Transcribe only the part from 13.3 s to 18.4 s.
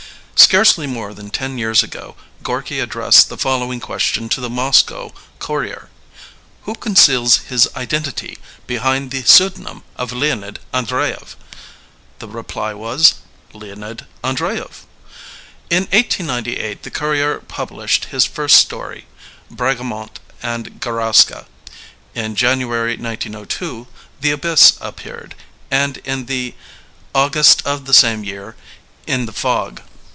"Leonid Andreyev.*' In 1898 the Courier pnblished his